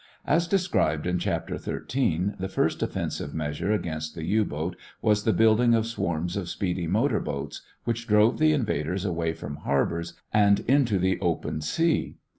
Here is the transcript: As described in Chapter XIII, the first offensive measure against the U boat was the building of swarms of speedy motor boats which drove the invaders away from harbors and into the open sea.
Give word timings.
As 0.25 0.47
described 0.47 1.05
in 1.05 1.19
Chapter 1.19 1.59
XIII, 1.59 2.31
the 2.39 2.49
first 2.49 2.81
offensive 2.81 3.35
measure 3.35 3.71
against 3.71 4.15
the 4.15 4.23
U 4.25 4.43
boat 4.43 4.75
was 4.99 5.25
the 5.25 5.31
building 5.31 5.75
of 5.75 5.85
swarms 5.85 6.35
of 6.35 6.49
speedy 6.49 6.87
motor 6.87 7.19
boats 7.19 7.61
which 7.83 8.07
drove 8.07 8.39
the 8.39 8.51
invaders 8.51 9.05
away 9.05 9.33
from 9.33 9.57
harbors 9.57 10.15
and 10.33 10.61
into 10.61 10.97
the 10.97 11.19
open 11.19 11.61
sea. 11.61 12.17